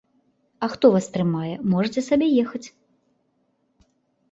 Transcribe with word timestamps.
А 0.67 0.69
хто 0.73 0.89
вас 0.95 1.09
трымае, 1.17 1.51
можаце 1.75 2.01
сабе 2.09 2.27
ехаць. 2.47 2.65